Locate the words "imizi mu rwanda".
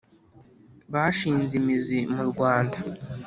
1.61-2.77